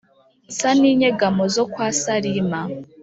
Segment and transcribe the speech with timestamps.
[0.49, 2.61] nsa n’inyegamo zo kwa Salima.